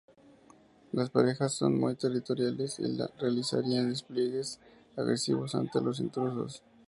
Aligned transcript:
Las 0.93 1.11
parejas 1.11 1.53
son 1.53 1.79
muy 1.79 1.93
territoriales 1.95 2.79
y 2.79 2.87
realizarán 3.19 3.87
despliegues 3.91 4.59
agresivos 4.97 5.53
ante 5.53 5.79
los 5.79 5.99
intrusos. 5.99 6.63